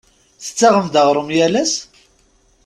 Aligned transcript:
Tettaɣem-d 0.43 0.95
aɣrum 1.01 1.29
yal 1.37 1.55
ass? 1.63 1.73